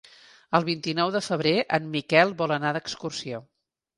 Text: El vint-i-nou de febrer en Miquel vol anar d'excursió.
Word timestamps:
El 0.59 0.63
vint-i-nou 0.69 1.11
de 1.15 1.21
febrer 1.25 1.51
en 1.79 1.91
Miquel 1.97 2.33
vol 2.41 2.53
anar 2.57 2.75
d'excursió. 2.79 3.45